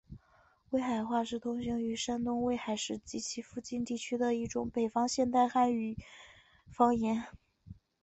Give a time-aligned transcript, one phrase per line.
[0.71, 5.95] 威海话是通行于山东省威海市及其附近地区的一种北方现代汉语
[6.71, 7.27] 方言。